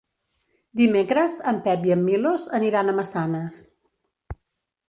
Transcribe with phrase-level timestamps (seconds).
[0.81, 3.61] Dimecres en Pep i en Milos aniran a Massanes.